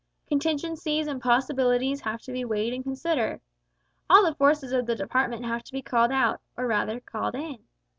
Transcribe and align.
Contingencies 0.25 1.05
and 1.05 1.21
possibilities 1.21 2.01
have 2.01 2.23
to 2.23 2.31
be 2.31 2.43
weighed 2.43 2.73
and 2.73 2.83
considered. 2.83 3.39
All 4.09 4.25
the 4.25 4.33
forces 4.33 4.71
of 4.71 4.87
the 4.87 4.95
Department 4.95 5.45
have 5.45 5.61
to 5.65 5.71
be 5.71 5.83
called 5.83 6.11
out, 6.11 6.41
or 6.57 6.65
rather 6.65 6.99
called 6.99 7.35
in. 7.35 7.59